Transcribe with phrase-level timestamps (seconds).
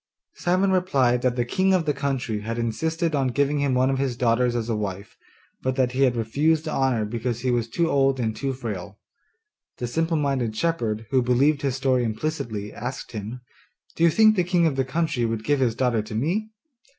[0.33, 3.99] Simon replied that the king of the country had insisted on giving him one of
[3.99, 5.15] his daughters as a wife,
[5.61, 8.97] but that he had refused the honour because he was too old and too frail.
[9.77, 13.41] The simple minded shepherd, who believed his story implicitly, asked him,
[13.95, 16.49] 'Do you think the king of the country would give his daughter to me?